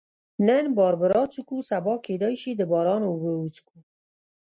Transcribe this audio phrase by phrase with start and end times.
[0.47, 3.77] نن باربرا څښو، سبا کېدای شي د باران اوبه وڅښو.